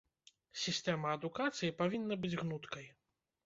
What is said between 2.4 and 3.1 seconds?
гнуткай.